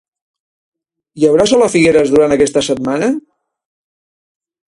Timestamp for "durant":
2.15-2.35